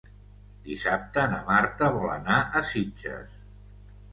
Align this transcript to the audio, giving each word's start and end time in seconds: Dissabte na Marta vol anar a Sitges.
Dissabte 0.69 1.25
na 1.33 1.41
Marta 1.49 1.91
vol 1.99 2.09
anar 2.15 2.39
a 2.61 2.63
Sitges. 2.71 3.37